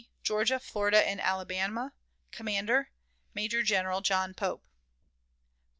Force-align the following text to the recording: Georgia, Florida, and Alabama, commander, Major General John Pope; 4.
Georgia, 0.23 0.57
Florida, 0.59 1.07
and 1.07 1.21
Alabama, 1.21 1.93
commander, 2.31 2.89
Major 3.35 3.61
General 3.61 4.01
John 4.01 4.33
Pope; 4.33 4.63
4. 4.65 4.69